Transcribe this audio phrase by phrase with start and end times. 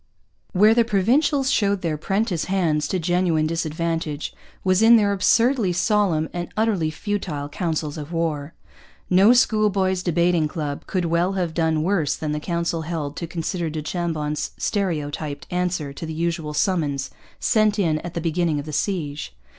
[0.51, 6.27] Where the Provincials showed their 'prentice hands to genuine disadvantage was in their absurdly solemn
[6.33, 8.55] and utterly futile councils of war.
[9.11, 13.69] No schoolboys' debating club could well have done worse than the council held to consider
[13.69, 18.73] du Chambon's stereotyped answer to the usual summons sent in at the beginning of a
[18.73, 19.35] siege.